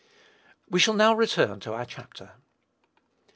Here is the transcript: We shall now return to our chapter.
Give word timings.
We 0.67 0.79
shall 0.79 0.95
now 0.95 1.13
return 1.13 1.59
to 1.59 1.73
our 1.73 1.85
chapter. 1.85 2.31